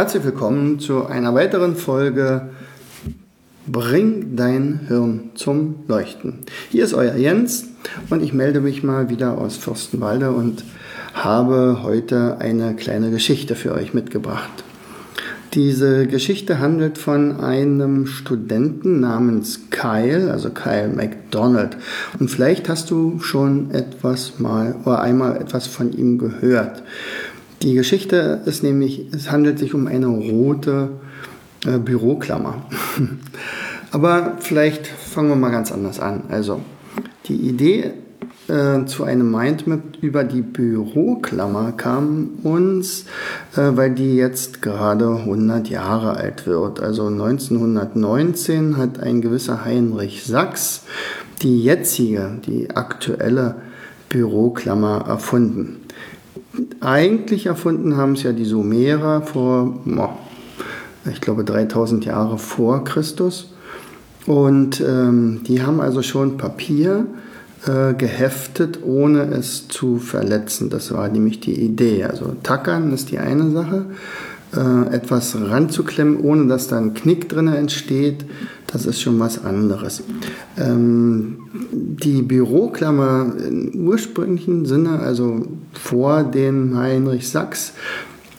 [0.00, 2.48] Herzlich willkommen zu einer weiteren Folge
[3.66, 6.38] Bring dein Hirn zum Leuchten.
[6.70, 7.66] Hier ist euer Jens
[8.08, 10.64] und ich melde mich mal wieder aus Fürstenwalde und
[11.12, 14.64] habe heute eine kleine Geschichte für euch mitgebracht.
[15.52, 21.76] Diese Geschichte handelt von einem Studenten namens Kyle, also Kyle McDonald.
[22.18, 26.84] Und vielleicht hast du schon etwas mal oder einmal etwas von ihm gehört.
[27.62, 30.90] Die Geschichte ist nämlich, es handelt sich um eine rote
[31.66, 32.64] äh, Büroklammer.
[33.90, 36.22] Aber vielleicht fangen wir mal ganz anders an.
[36.30, 36.62] Also
[37.26, 37.92] die Idee
[38.48, 43.04] äh, zu einem Mindmap über die Büroklammer kam uns,
[43.54, 46.80] äh, weil die jetzt gerade 100 Jahre alt wird.
[46.80, 50.84] Also 1919 hat ein gewisser Heinrich Sachs
[51.42, 53.56] die jetzige, die aktuelle
[54.08, 55.79] Büroklammer erfunden.
[56.80, 59.80] Eigentlich erfunden haben es ja die Sumerer vor,
[61.10, 63.52] ich glaube, 3000 Jahre vor Christus.
[64.26, 67.06] Und ähm, die haben also schon Papier
[67.66, 70.70] äh, geheftet, ohne es zu verletzen.
[70.70, 72.04] Das war nämlich die Idee.
[72.04, 73.86] Also tackern ist die eine Sache
[74.56, 78.24] äh, etwas ranzuklemmen, ohne dass da ein Knick drin entsteht,
[78.72, 80.02] das ist schon was anderes.
[80.56, 81.38] Ähm,
[81.72, 87.72] die Büroklammer im ursprünglichen Sinne, also vor dem Heinrich Sachs,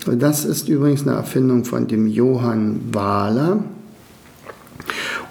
[0.06, 3.64] das ist übrigens eine Erfindung von dem Johann Wahler.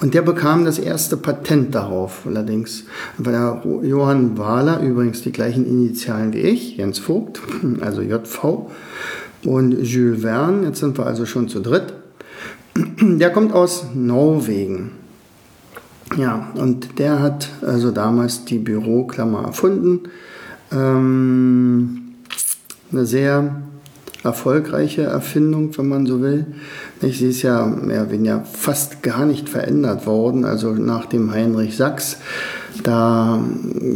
[0.00, 2.22] Und der bekam das erste Patent darauf.
[2.26, 2.84] Allerdings
[3.18, 7.40] war der Johann Wahler übrigens die gleichen Initialen wie ich, Jens Vogt,
[7.80, 8.70] also JV
[9.44, 10.66] und Jules Verne.
[10.66, 11.94] Jetzt sind wir also schon zu dritt.
[13.00, 14.92] Der kommt aus Norwegen.
[16.16, 20.00] Ja, und der hat also damals die Büroklammer erfunden.
[20.72, 22.14] Ähm,
[22.90, 23.62] eine sehr
[24.22, 26.46] erfolgreiche Erfindung, wenn man so will.
[27.00, 30.44] Sie ist ja mehr oder weniger fast gar nicht verändert worden.
[30.44, 32.18] Also nach dem Heinrich Sachs,
[32.82, 33.42] da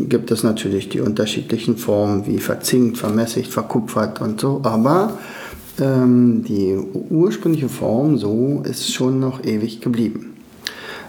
[0.08, 4.60] gibt es natürlich die unterschiedlichen Formen wie verzinkt, vermäßigt, verkupfert und so.
[4.62, 5.18] Aber
[5.80, 6.76] ähm, die
[7.10, 10.34] ursprüngliche Form so ist schon noch ewig geblieben.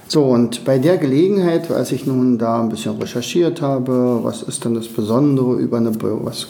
[0.08, 4.64] So, und bei der Gelegenheit, als ich nun da ein bisschen recherchiert habe, was ist
[4.64, 6.48] denn das Besondere über eine Büro, was,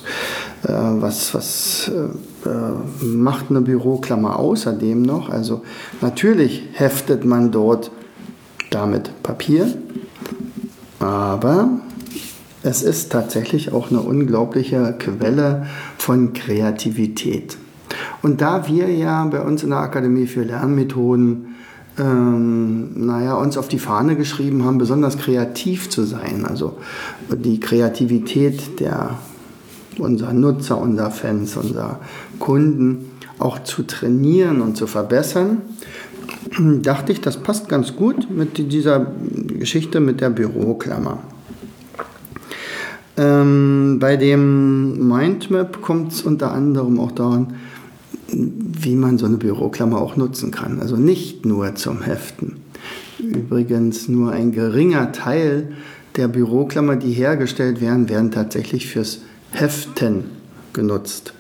[0.64, 5.30] äh, was, was äh, äh, macht eine Büroklammer außerdem noch?
[5.30, 5.62] Also
[6.02, 7.92] natürlich heftet man dort
[8.72, 9.74] damit Papier,
[11.00, 11.70] aber
[12.62, 17.58] es ist tatsächlich auch eine unglaubliche Quelle von Kreativität.
[18.26, 21.54] Und da wir ja bei uns in der Akademie für Lernmethoden
[22.00, 26.76] ähm, naja, uns auf die Fahne geschrieben haben, besonders kreativ zu sein, also
[27.30, 29.20] die Kreativität der
[30.00, 32.00] unserer Nutzer, unserer Fans, unserer
[32.40, 35.62] Kunden auch zu trainieren und zu verbessern,
[36.82, 39.06] dachte ich, das passt ganz gut mit dieser
[39.50, 41.20] Geschichte mit der Büroklammer.
[43.18, 47.54] Ähm, bei dem Mindmap kommt es unter anderem auch daran,
[48.36, 50.80] wie man so eine Büroklammer auch nutzen kann.
[50.80, 52.58] Also nicht nur zum Heften.
[53.20, 55.74] Übrigens nur ein geringer Teil
[56.16, 60.26] der Büroklammer, die hergestellt werden, werden tatsächlich fürs Heften
[60.74, 61.34] genutzt.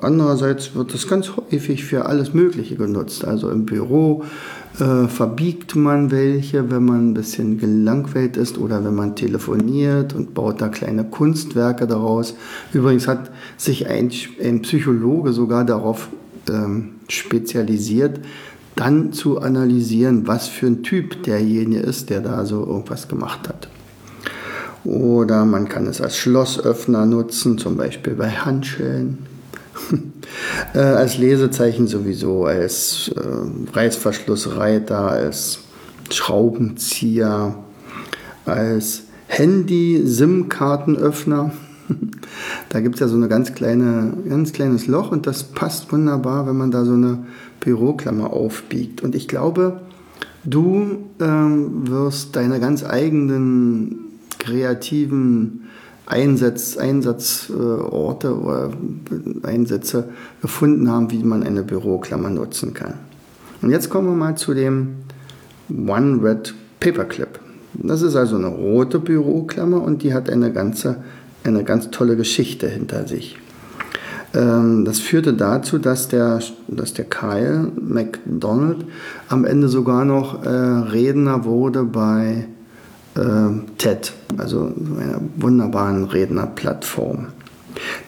[0.00, 3.24] Andererseits wird es ganz häufig für alles Mögliche genutzt.
[3.24, 4.24] Also im Büro
[4.78, 10.32] äh, verbiegt man welche, wenn man ein bisschen gelangweilt ist oder wenn man telefoniert und
[10.32, 12.34] baut da kleine Kunstwerke daraus.
[12.72, 14.10] Übrigens hat sich ein,
[14.42, 16.08] ein Psychologe sogar darauf
[16.48, 18.20] ähm, spezialisiert,
[18.76, 23.68] dann zu analysieren, was für ein Typ derjenige ist, der da so irgendwas gemacht hat.
[24.84, 29.18] Oder man kann es als Schlossöffner nutzen, zum Beispiel bei Handschellen.
[30.74, 33.20] äh, als Lesezeichen sowieso, als äh,
[33.72, 35.58] Reißverschlussreiter, als
[36.10, 37.56] Schraubenzieher,
[38.46, 41.52] als Handy-SIM-Kartenöffner.
[42.68, 46.46] da gibt es ja so ein ganz, kleine, ganz kleines Loch und das passt wunderbar,
[46.46, 47.26] wenn man da so eine
[47.60, 49.02] Büroklammer aufbiegt.
[49.02, 49.82] Und ich glaube,
[50.44, 54.09] du ähm, wirst deine ganz eigenen
[54.50, 55.68] kreativen
[56.06, 58.70] Einsatz, Einsatzorte oder
[59.44, 60.08] Einsätze
[60.42, 62.94] gefunden haben, wie man eine Büroklammer nutzen kann.
[63.62, 64.96] Und jetzt kommen wir mal zu dem
[65.68, 67.38] One Red Paperclip.
[67.74, 70.96] Das ist also eine rote Büroklammer und die hat eine ganze,
[71.44, 73.38] eine ganz tolle Geschichte hinter sich.
[74.34, 78.84] Ähm, das führte dazu, dass der, dass der Kyle McDonald
[79.28, 82.46] am Ende sogar noch äh, Redner wurde bei
[83.14, 87.28] TED, also einer wunderbaren Rednerplattform.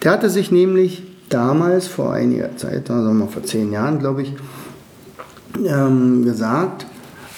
[0.01, 4.33] Der hatte sich nämlich damals vor einiger Zeit, also mal vor zehn Jahren, glaube ich,
[5.65, 6.85] ähm, gesagt,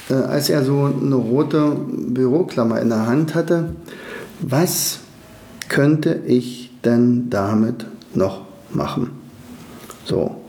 [0.09, 1.75] äh, als er so eine rote
[2.07, 3.75] Büroklammer in der Hand hatte,
[4.41, 4.99] was
[5.69, 8.41] könnte ich denn damit noch
[8.71, 9.11] machen?
[10.05, 10.41] So.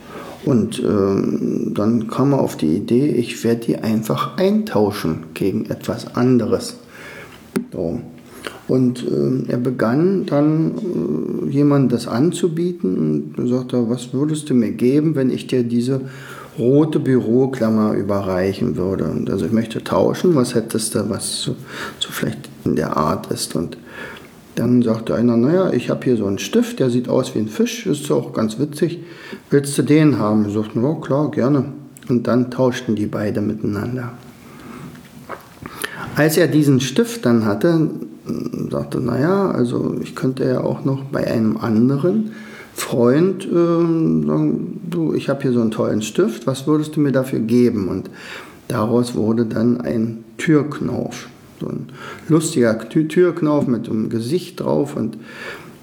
[0.44, 6.14] Und ähm, dann kam er auf die Idee, ich werde die einfach eintauschen gegen etwas
[6.14, 6.76] anderes.
[7.76, 8.00] So.
[8.68, 10.72] Und äh, er begann dann
[11.46, 16.00] äh, jemandem das anzubieten und sagte, was würdest du mir geben, wenn ich dir diese
[16.58, 19.10] rote Büroklammer überreichen würde.
[19.30, 21.54] Also ich möchte tauschen, was hättest du, was so,
[21.98, 23.54] so vielleicht in der Art ist.
[23.54, 23.76] Und
[24.54, 27.48] dann sagte einer, naja, ich habe hier so einen Stift, der sieht aus wie ein
[27.48, 29.00] Fisch, ist auch ganz witzig.
[29.50, 30.46] Willst du den haben?
[30.48, 31.66] Ich sagte, ja klar, gerne.
[32.08, 34.14] Und dann tauschten die beide miteinander.
[36.16, 37.90] Als er diesen Stift dann hatte,
[38.70, 42.32] sagte, naja, also ich könnte ja auch noch bei einem anderen
[42.74, 47.12] Freund äh, sagen, du, ich habe hier so einen tollen Stift, was würdest du mir
[47.12, 47.88] dafür geben?
[47.88, 48.08] Und
[48.68, 51.28] daraus wurde dann ein Türknauf.
[51.60, 51.88] So ein
[52.28, 55.18] lustiger Türknauf mit einem Gesicht drauf und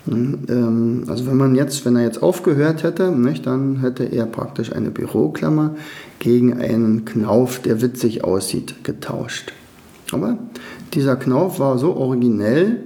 [0.07, 4.71] ähm, also wenn man jetzt, wenn er jetzt aufgehört hätte, nicht, dann hätte er praktisch
[4.73, 5.75] eine Büroklammer
[6.17, 9.53] gegen einen Knauf, der witzig aussieht, getauscht.
[10.13, 10.37] Aber
[10.93, 12.83] dieser Knauf war so originell,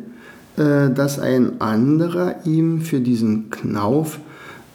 [0.58, 4.20] äh, dass ein anderer ihm für diesen Knauf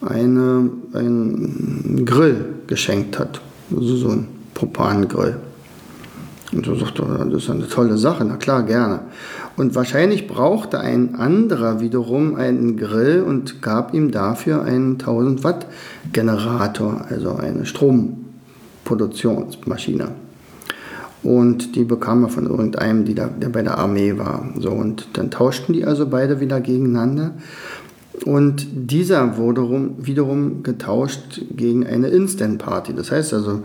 [0.00, 3.40] eine, einen Grill geschenkt hat.
[3.74, 5.36] Also so ein Propangrill.
[6.52, 9.00] Und so sagte er, das ist eine tolle Sache, na klar, gerne.
[9.56, 15.66] Und wahrscheinlich brauchte ein anderer wiederum einen Grill und gab ihm dafür einen 1000 Watt
[16.12, 20.08] Generator, also eine Stromproduktionsmaschine.
[21.22, 24.48] Und die bekam er von irgendeinem, da, der bei der Armee war.
[24.58, 27.32] So, und dann tauschten die also beide wieder gegeneinander.
[28.24, 29.66] Und dieser wurde
[29.98, 32.92] wiederum getauscht gegen eine Instant Party.
[32.94, 33.60] Das heißt also,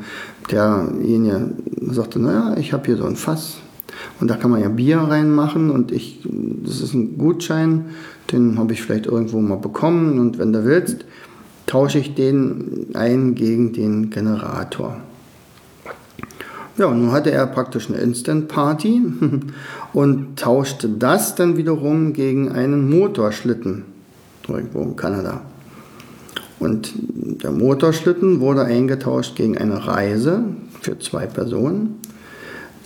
[0.51, 1.51] derjenige
[1.81, 3.57] sagte, naja, ich habe hier so ein Fass
[4.19, 6.21] und da kann man ja Bier reinmachen und ich,
[6.63, 7.85] das ist ein Gutschein,
[8.31, 11.05] den habe ich vielleicht irgendwo mal bekommen und wenn du willst,
[11.65, 14.97] tausche ich den ein gegen den Generator.
[16.77, 19.01] Ja, nun hatte er praktisch eine Instant Party
[19.93, 23.83] und tauschte das dann wiederum gegen einen Motorschlitten
[24.47, 25.41] irgendwo in Kanada.
[26.59, 26.93] Und
[27.43, 30.43] der Motorschlitten wurde eingetauscht gegen eine Reise
[30.81, 31.99] für zwei Personen.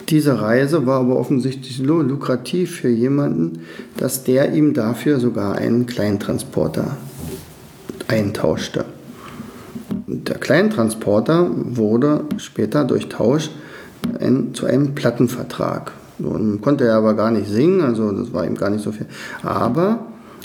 [0.10, 3.62] Diese Reise war aber offensichtlich so lukrativ für jemanden,
[3.98, 6.98] dass der ihm dafür sogar einen Kleintransporter
[8.08, 8.86] eintauschte.
[10.08, 13.52] Der Kleintransporter wurde später durch Tausch
[14.54, 15.92] zu einem Plattenvertrag.
[16.20, 19.08] Und konnte er aber gar nicht singen, also das war ihm gar nicht so viel.
[19.44, 20.00] Aber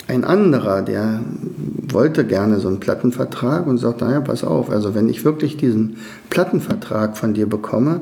[0.07, 1.19] ein anderer, der
[1.91, 5.97] wollte gerne so einen Plattenvertrag und sagt, naja, pass auf, also wenn ich wirklich diesen
[6.29, 8.01] Plattenvertrag von dir bekomme,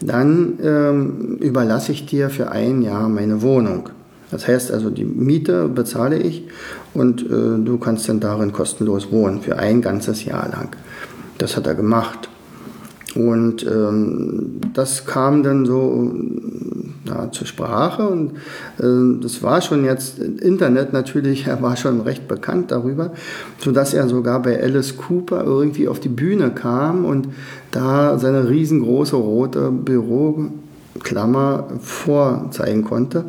[0.00, 3.88] dann ähm, überlasse ich dir für ein Jahr meine Wohnung.
[4.30, 6.44] Das heißt also, die Miete bezahle ich
[6.92, 7.28] und äh,
[7.64, 10.76] du kannst dann darin kostenlos wohnen für ein ganzes Jahr lang.
[11.38, 12.28] Das hat er gemacht.
[13.14, 16.12] Und ähm, das kam dann so
[17.06, 18.32] ja, zur Sprache und
[18.78, 23.12] äh, das war schon jetzt Internet natürlich, er war schon recht bekannt darüber,
[23.58, 27.28] sodass er sogar bei Alice Cooper irgendwie auf die Bühne kam und
[27.70, 33.24] da seine riesengroße rote Büroklammer vorzeigen konnte.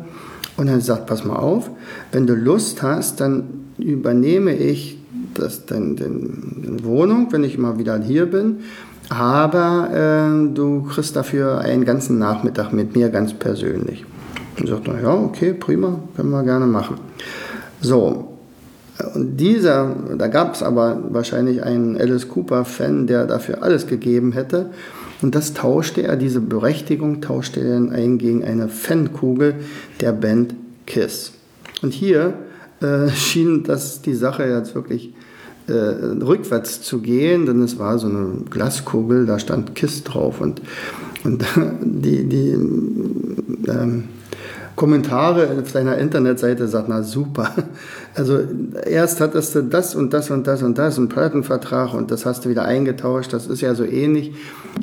[0.56, 1.70] Und er sagt, pass mal auf,
[2.12, 3.44] wenn du Lust hast, dann
[3.78, 4.98] übernehme ich
[5.34, 8.60] das, den, den, den Wohnung, wenn ich mal wieder hier bin
[9.08, 14.04] aber äh, du kriegst dafür einen ganzen Nachmittag mit mir ganz persönlich.
[14.58, 16.96] Und sagt er, ja, okay, prima, können wir gerne machen.
[17.80, 18.36] So,
[19.14, 24.70] und dieser, da gab es aber wahrscheinlich einen Alice Cooper-Fan, der dafür alles gegeben hätte.
[25.22, 29.56] Und das tauschte er, diese Berechtigung tauschte er dann ein gegen eine Fankugel
[30.00, 30.54] der Band
[30.86, 31.32] Kiss.
[31.82, 32.34] Und hier
[32.80, 35.12] äh, schien das die Sache jetzt wirklich
[35.68, 40.62] äh, rückwärts zu gehen, denn es war so eine Glaskugel, da stand KISS drauf und,
[41.24, 41.44] und
[41.82, 42.50] die, die
[43.68, 44.04] ähm,
[44.76, 47.50] Kommentare auf seiner Internetseite sagt, na super.
[48.14, 48.40] Also
[48.86, 52.44] erst hattest du das und das und das und das, einen Plattenvertrag und das hast
[52.44, 53.32] du wieder eingetauscht.
[53.32, 54.34] Das ist ja so ähnlich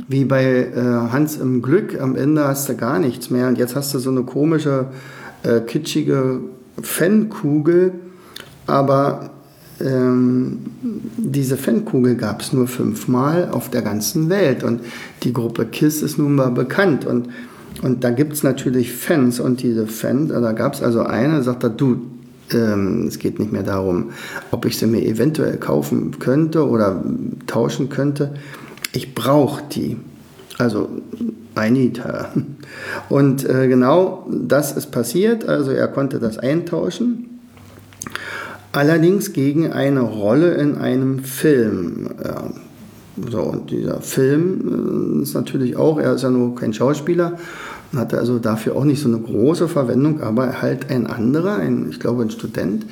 [0.07, 2.01] wie bei äh, Hans im Glück.
[2.01, 4.87] Am Ende hast du gar nichts mehr und jetzt hast du so eine komische,
[5.43, 6.41] äh, kitschige
[6.81, 7.93] Fankugel,
[8.65, 9.29] aber
[9.83, 10.59] ähm,
[11.17, 14.81] diese Fankugel gab es nur fünfmal auf der ganzen Welt und
[15.23, 17.29] die Gruppe KISS ist nun mal bekannt und,
[17.81, 21.63] und da gibt es natürlich Fans und diese Fans, da gab es also eine, sagt
[21.63, 22.01] er, du,
[22.51, 24.11] ähm, es geht nicht mehr darum,
[24.51, 27.03] ob ich sie mir eventuell kaufen könnte oder
[27.47, 28.33] tauschen könnte.
[28.93, 29.97] Ich brauche die.
[30.59, 30.89] Also
[31.57, 32.31] I need her.
[33.09, 35.47] Und äh, genau das ist passiert.
[35.47, 37.29] Also er konnte das eintauschen
[38.73, 42.09] allerdings gegen eine Rolle in einem Film.
[43.29, 47.37] So, und dieser Film äh, ist natürlich auch, er ist ja nur kein Schauspieler,
[47.95, 51.99] hatte also dafür auch nicht so eine große Verwendung, aber halt ein anderer, ein, ich
[51.99, 52.87] glaube ein Student,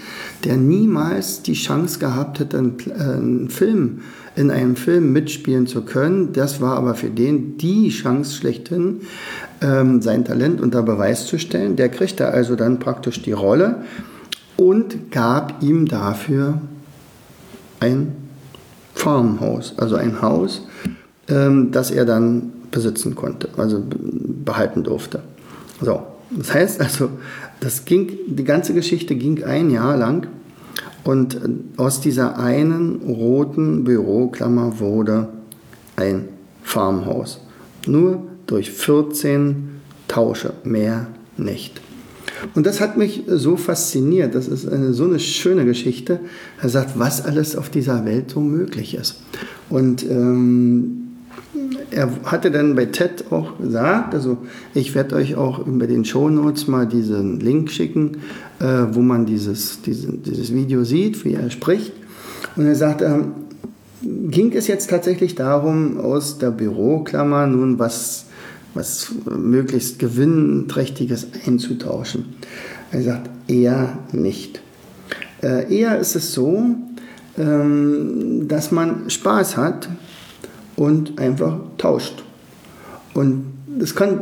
[0.46, 4.02] der niemals die Chance gehabt hätte, einen, äh, Film,
[4.36, 6.34] in einem Film mitspielen zu können.
[6.34, 9.02] Das war aber für den die Chance schlechthin,
[9.62, 11.76] ähm, sein Talent unter Beweis zu stellen.
[11.76, 13.78] Der kriegte also dann praktisch die Rolle
[14.62, 16.62] und gab ihm dafür
[17.80, 18.16] ein
[18.94, 20.68] Farmhaus, also ein Haus,
[21.28, 25.24] ähm, das er dann besitzen konnte, also behalten durfte.
[25.82, 27.10] So, das heißt also,
[27.60, 30.28] das ging, die ganze Geschichte ging ein Jahr lang
[31.04, 31.40] und äh,
[31.78, 35.30] aus dieser einen roten Büroklammer wurde
[35.96, 36.26] ein
[36.62, 37.42] Farmhaus.
[37.88, 41.82] Nur durch 14 Tausche, mehr nicht.
[42.56, 44.36] Und das hat mich so fasziniert.
[44.36, 46.20] Das ist eine, so eine schöne Geschichte.
[46.62, 49.22] Er sagt, was alles auf dieser Welt so möglich ist.
[49.70, 51.02] Und ähm,
[51.92, 54.38] er hatte dann bei TED auch gesagt, also
[54.74, 58.18] ich werde euch auch über den Show Notes mal diesen Link schicken,
[58.60, 61.94] äh, wo man dieses, diese, dieses Video sieht, wie er spricht.
[62.56, 63.34] Und er sagt, ähm,
[64.02, 68.26] ging es jetzt tatsächlich darum, aus der Büroklammer nun was
[68.74, 72.26] was möglichst Gewinnträchtiges einzutauschen.
[72.92, 74.62] Er sagt, eher nicht.
[75.42, 76.76] Äh, eher ist es so,
[77.38, 79.90] ähm, dass man Spaß hat
[80.76, 82.24] und einfach tauscht.
[83.14, 83.46] Und
[83.80, 84.20] es kann,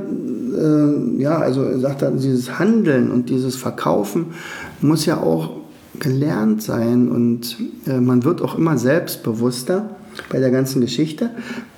[0.56, 4.28] äh, ja, also er sagt er, dieses Handeln und dieses Verkaufen
[4.82, 5.58] muss ja auch
[6.00, 9.90] gelernt sein und äh, man wird auch immer selbstbewusster
[10.30, 11.32] bei der ganzen Geschichte.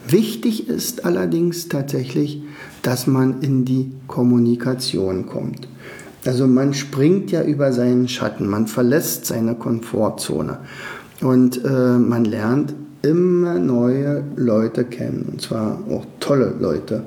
[0.08, 2.42] Wichtig ist allerdings tatsächlich,
[2.82, 5.68] dass man in die Kommunikation kommt.
[6.26, 10.60] Also man springt ja über seinen Schatten, man verlässt seine Komfortzone
[11.22, 17.04] und äh, man lernt immer neue Leute kennen, und zwar auch tolle Leute.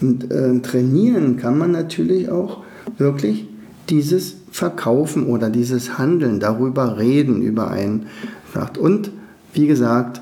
[0.00, 2.64] Und äh, trainieren kann man natürlich auch
[2.98, 3.46] wirklich
[3.88, 8.06] dieses Verkaufen oder dieses Handeln, darüber reden, über einen.
[8.78, 9.10] Und
[9.52, 10.20] wie gesagt,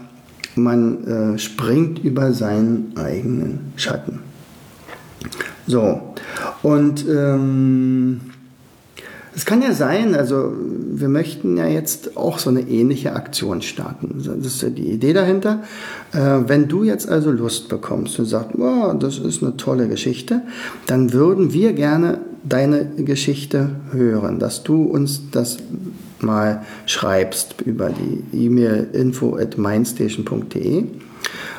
[0.55, 4.21] man äh, springt über seinen eigenen Schatten.
[5.67, 6.15] So,
[6.63, 8.21] und ähm,
[9.35, 14.23] es kann ja sein, also wir möchten ja jetzt auch so eine ähnliche Aktion starten.
[14.25, 15.63] Das ist ja die Idee dahinter.
[16.13, 20.43] Äh, wenn du jetzt also Lust bekommst und sagst, wow, das ist eine tolle Geschichte,
[20.87, 25.59] dann würden wir gerne deine Geschichte hören, dass du uns das
[26.21, 30.85] mal schreibst über die E-Mail info at mindstation.de.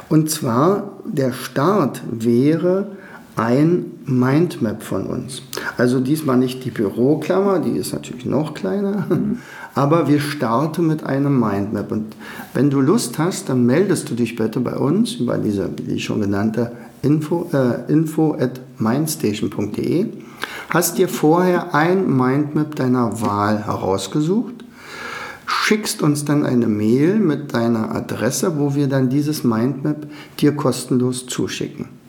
[0.10, 2.88] Und zwar der Start wäre
[3.36, 5.42] ein Mindmap von uns.
[5.78, 9.08] Also diesmal nicht die Büroklammer, die ist natürlich noch kleiner,
[9.76, 11.92] aber wir starten mit einem Mindmap.
[11.92, 12.16] Und
[12.54, 16.22] wenn du Lust hast, dann meldest du dich bitte bei uns über diese, wie schon
[16.22, 16.72] genannte,
[17.02, 20.08] info, äh, info at mindstation.de
[20.70, 24.64] hast dir vorher ein Mindmap deiner Wahl herausgesucht,
[25.46, 30.08] schickst uns dann eine Mail mit deiner Adresse, wo wir dann dieses Mindmap
[30.40, 32.03] dir kostenlos zuschicken.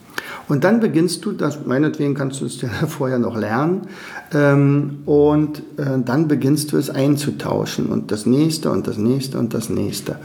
[0.49, 3.83] Und dann beginnst du, das, meinetwegen kannst du es ja vorher noch lernen,
[4.33, 9.55] ähm, und äh, dann beginnst du es einzutauschen und das nächste und das nächste und
[9.55, 10.17] das nächste.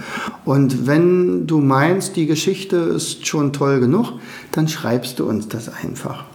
[0.46, 4.14] Und wenn du meinst, die Geschichte ist schon toll genug,
[4.52, 6.26] dann schreibst du uns das einfach.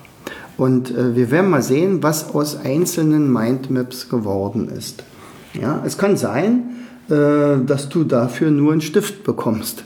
[0.57, 5.03] Und äh, wir werden mal sehen, was aus einzelnen Mindmaps geworden ist.
[5.53, 6.71] Ja, es kann sein,
[7.09, 9.85] äh, dass du dafür nur einen Stift bekommst.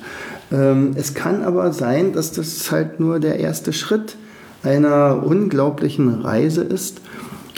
[0.50, 4.16] Ähm, es kann aber sein, dass das halt nur der erste Schritt
[4.62, 7.00] einer unglaublichen Reise ist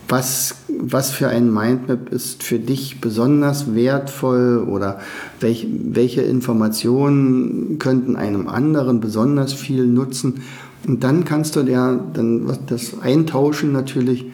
[0.09, 4.99] was, was für ein Mindmap ist für dich besonders wertvoll oder
[5.39, 10.41] welch, welche Informationen könnten einem anderen besonders viel nutzen.
[10.87, 14.25] Und dann kannst du ja dann das eintauschen natürlich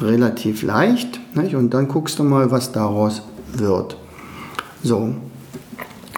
[0.00, 1.20] relativ leicht.
[1.34, 1.54] Nicht?
[1.54, 3.22] Und dann guckst du mal, was daraus
[3.52, 3.96] wird.
[4.82, 5.14] So,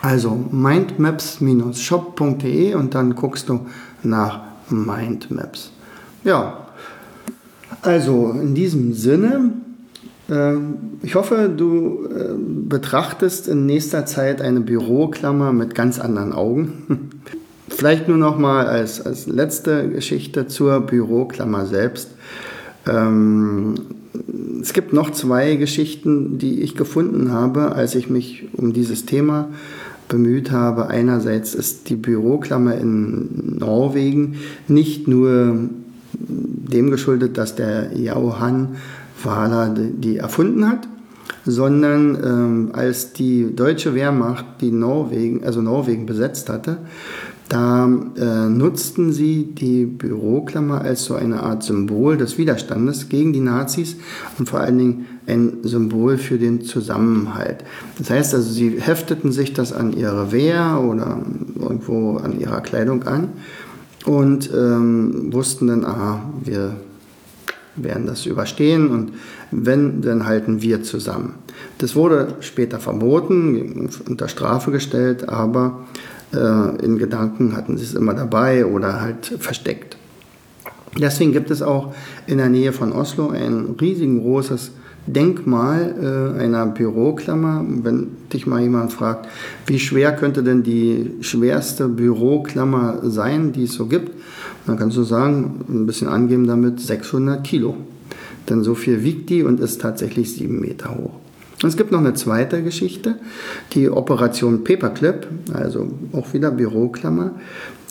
[0.03, 3.67] also mindmaps-shop.de und dann guckst du
[4.03, 5.71] nach Mindmaps.
[6.25, 6.67] Ja,
[7.83, 9.53] also in diesem Sinne,
[10.29, 10.57] äh,
[11.03, 12.35] ich hoffe, du äh,
[12.69, 17.11] betrachtest in nächster Zeit eine Büroklammer mit ganz anderen Augen.
[17.79, 22.11] Vielleicht nur noch mal als, als letzte Geschichte zur Büroklammer selbst.
[22.89, 23.77] Ähm,
[24.61, 29.51] es gibt noch zwei Geschichten, die ich gefunden habe, als ich mich um dieses Thema
[30.09, 30.89] bemüht habe.
[30.89, 35.69] Einerseits ist die Büroklammer in Norwegen nicht nur
[36.13, 38.75] dem geschuldet, dass der Johann
[39.23, 40.89] Wahler die erfunden hat,
[41.45, 46.79] sondern ähm, als die deutsche Wehrmacht die Norwegen, also Norwegen besetzt hatte,
[47.49, 53.41] da äh, nutzten sie die Büroklammer als so eine Art Symbol des Widerstandes gegen die
[53.41, 53.97] Nazis
[54.39, 57.65] und vor allen Dingen ein Symbol für den Zusammenhalt.
[57.97, 61.21] Das heißt also, sie hefteten sich das an ihre Wehr oder
[61.59, 63.31] irgendwo an ihrer Kleidung an
[64.05, 66.77] und ähm, wussten dann, aha, wir
[67.77, 69.13] werden das überstehen und
[69.51, 71.35] wenn, dann halten wir zusammen.
[71.79, 75.87] Das wurde später verboten, unter Strafe gestellt, aber
[76.33, 79.97] äh, in Gedanken hatten sie es immer dabei oder halt versteckt.
[80.99, 81.95] Deswegen gibt es auch
[82.27, 84.73] in der Nähe von Oslo ein riesengroßes
[85.07, 87.65] Denkmal äh, einer Büroklammer.
[87.67, 89.29] Wenn dich mal jemand fragt,
[89.67, 94.13] wie schwer könnte denn die schwerste Büroklammer sein, die es so gibt,
[94.67, 97.77] dann kannst du sagen, ein bisschen angeben damit 600 Kilo.
[98.49, 101.15] Denn so viel wiegt die und ist tatsächlich sieben Meter hoch.
[101.65, 103.17] Es gibt noch eine zweite Geschichte,
[103.73, 107.33] die Operation Paperclip, also auch wieder Büroklammer.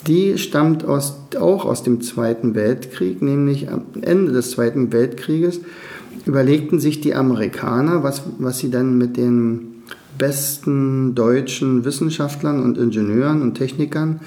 [0.05, 5.59] Die stammt aus, auch aus dem Zweiten Weltkrieg, nämlich am Ende des Zweiten Weltkrieges
[6.25, 9.83] überlegten sich die Amerikaner, was, was sie dann mit den
[10.17, 14.21] besten deutschen Wissenschaftlern und Ingenieuren und Technikern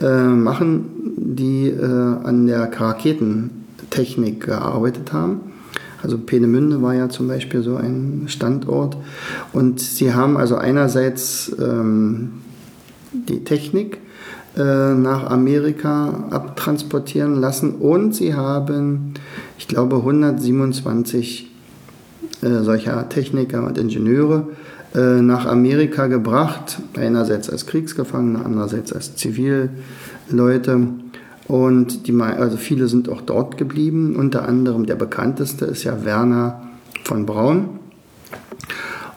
[0.00, 5.40] äh, machen, die äh, an der Raketentechnik gearbeitet haben.
[6.02, 8.96] Also Peenemünde war ja zum Beispiel so ein Standort.
[9.52, 12.32] Und sie haben also einerseits ähm,
[13.12, 13.98] die Technik
[14.56, 19.14] äh, nach Amerika abtransportieren lassen und sie haben,
[19.58, 21.50] ich glaube, 127
[22.42, 24.48] äh, solcher Techniker und Ingenieure
[24.94, 30.88] äh, nach Amerika gebracht, einerseits als Kriegsgefangene, andererseits als Zivilleute.
[31.48, 34.16] Und die, also viele sind auch dort geblieben.
[34.16, 36.62] Unter anderem der bekannteste ist ja Werner
[37.04, 37.80] von Braun.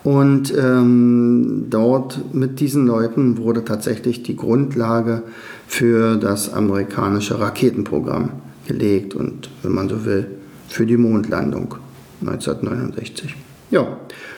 [0.03, 5.23] Und ähm, dort mit diesen Leuten wurde tatsächlich die Grundlage
[5.67, 8.29] für das amerikanische Raketenprogramm
[8.67, 10.27] gelegt und, wenn man so will,
[10.69, 11.75] für die Mondlandung
[12.21, 13.35] 1969.
[13.71, 13.97] Ja,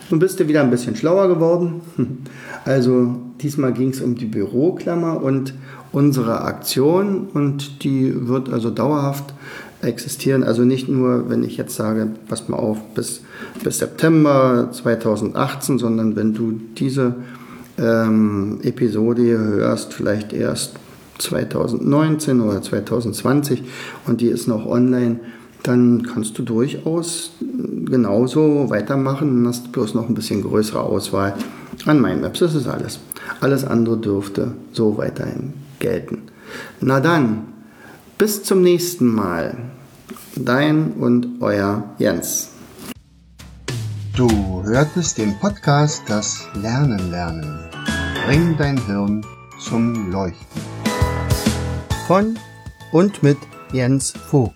[0.10, 1.82] nun bist du wieder ein bisschen schlauer geworden.
[2.66, 5.54] Also diesmal ging es um die Büroklammer und
[5.94, 9.34] unsere Aktion und die wird also dauerhaft
[9.82, 10.44] existieren.
[10.44, 13.22] Also nicht nur, wenn ich jetzt sage, pass mal auf, bis,
[13.64, 17.16] bis September 2018, sondern wenn du diese
[17.78, 20.74] ähm, Episode hörst, vielleicht erst
[21.20, 23.64] 2019 oder 2020
[24.06, 25.20] und die ist noch online,
[25.64, 27.32] dann kannst du durchaus
[27.86, 31.34] genauso weitermachen und hast bloß noch ein bisschen größere Auswahl
[31.86, 32.40] an Mindmaps.
[32.40, 33.00] Das ist alles.
[33.42, 36.24] Alles andere dürfte so weiterhin gelten.
[36.82, 37.48] Na dann,
[38.18, 39.58] bis zum nächsten Mal.
[40.36, 42.50] Dein und euer Jens.
[44.16, 44.28] Du
[44.64, 47.60] hörtest den Podcast Das Lernen lernen.
[48.26, 49.24] Bring dein Hirn
[49.60, 50.62] zum Leuchten.
[52.08, 52.38] Von
[52.92, 53.38] und mit
[53.74, 54.56] Jens Vogt,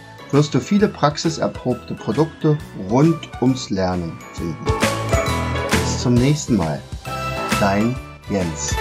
[0.33, 2.57] wirst du viele praxiserprobte Produkte
[2.89, 4.65] rund ums Lernen finden.
[5.71, 6.81] Bis zum nächsten Mal.
[7.59, 7.95] Dein
[8.29, 8.75] Jens.